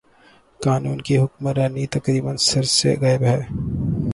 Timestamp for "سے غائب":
2.77-3.21